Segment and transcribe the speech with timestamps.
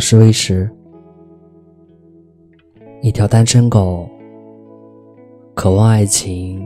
[0.00, 0.68] 是微石，
[3.02, 4.08] 一条单身狗，
[5.54, 6.60] 渴望爱情，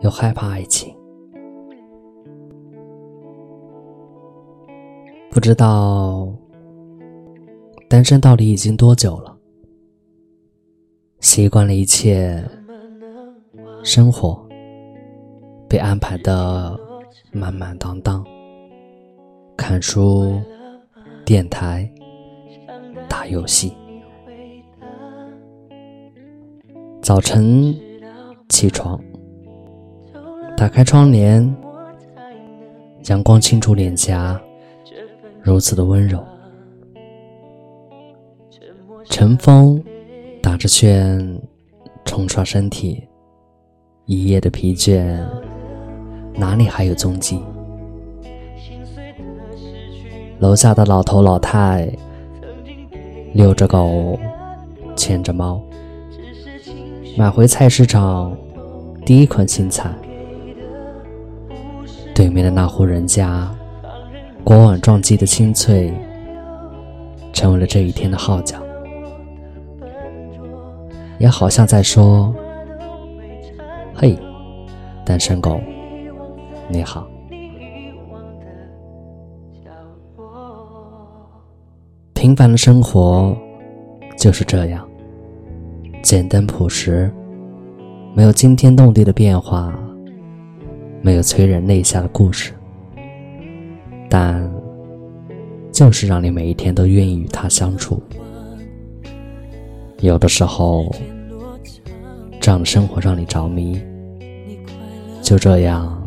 [0.00, 0.92] 又害怕爱情。
[5.30, 6.26] 不知道
[7.86, 9.36] 单身到底已经多久了，
[11.20, 12.42] 习惯了一切
[13.84, 14.44] 生活
[15.68, 16.76] 被安排的
[17.30, 18.24] 满满当当，
[19.70, 20.42] 看书。
[21.24, 21.88] 电台，
[23.08, 23.72] 打游戏。
[27.00, 27.72] 早晨
[28.48, 29.00] 起床，
[30.56, 31.48] 打开窗帘，
[33.04, 34.40] 阳光清楚脸颊，
[35.40, 36.20] 如此的温柔。
[39.04, 39.80] 晨风
[40.42, 41.40] 打着旋，
[42.04, 43.06] 冲刷身体，
[44.04, 45.16] 一夜的疲倦，
[46.34, 47.40] 哪里还有踪迹？
[50.38, 51.90] 楼下的老头老太
[53.34, 54.18] 遛着狗，
[54.96, 55.60] 牵着猫，
[57.16, 58.34] 买回菜市场
[59.04, 59.90] 第一捆青菜。
[62.14, 63.50] 对面的那户人家，
[64.42, 65.92] 锅碗撞击的清脆，
[67.32, 68.58] 成为了这一天的号角，
[71.18, 72.34] 也好像在说
[73.94, 74.18] ：“嘿，
[75.04, 75.60] 单身狗，
[76.68, 77.06] 你好。”
[82.20, 83.34] 平凡的生活
[84.18, 84.86] 就是这样，
[86.02, 87.10] 简单朴实，
[88.14, 89.74] 没有惊天动地的变化，
[91.00, 92.52] 没有催人泪下的故事，
[94.10, 94.52] 但
[95.72, 98.02] 就是让你每一天都愿意与他相处。
[100.00, 100.94] 有的时候，
[102.38, 103.80] 这样的生活让你着迷，
[105.22, 106.06] 就这样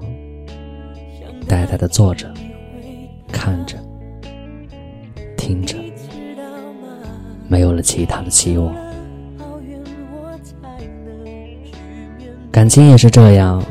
[1.47, 2.31] 呆呆的坐着，
[3.31, 3.79] 看着，
[5.35, 5.75] 听着。
[7.53, 8.73] 没有了其他的期望，
[12.51, 13.63] 感情也是这样。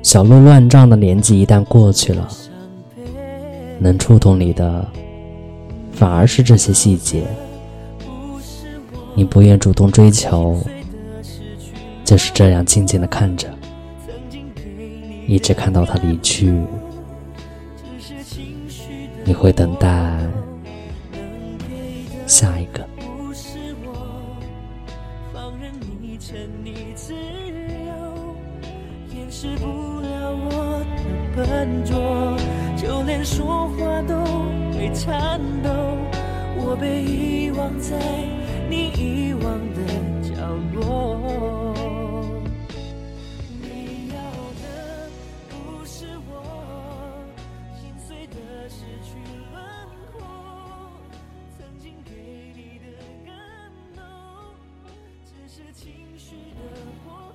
[0.00, 2.28] 小鹿乱撞的年纪一旦过去了，
[3.80, 4.86] 能触动你的
[5.92, 7.24] 反而是这些细节。
[9.16, 10.56] 你不愿主动追求，
[12.04, 13.48] 就是这样静静的看着，
[15.26, 16.54] 一直看到他离去。
[19.24, 20.16] 你会等待。
[22.30, 22.86] 下一个。
[22.96, 24.38] 不是我
[25.34, 28.36] 放任你沉溺自由，
[29.12, 29.66] 掩饰不
[29.98, 31.02] 了我的
[31.34, 32.36] 笨拙，
[32.76, 34.14] 就连说话都
[34.72, 35.70] 会颤抖。
[36.62, 37.98] 我被遗忘在
[38.70, 39.80] 你遗忘的
[40.22, 40.30] 角
[40.72, 40.99] 落。
[55.72, 57.32] 情绪的波。